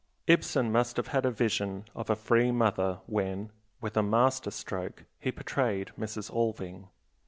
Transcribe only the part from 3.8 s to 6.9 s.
with a master stroke, he portrayed Mrs. Alving.